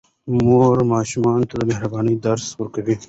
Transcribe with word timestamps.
مور 0.45 0.77
ماشومانو 0.93 1.47
ته 1.49 1.55
د 1.59 1.61
مهربانۍ 1.71 2.15
درس 2.25 2.45
ورکوي. 2.59 2.95